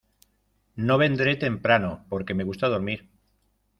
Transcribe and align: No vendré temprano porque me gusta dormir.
No 0.87 0.97
vendré 0.97 1.35
temprano 1.35 2.07
porque 2.09 2.33
me 2.33 2.43
gusta 2.43 2.67
dormir. 2.67 3.07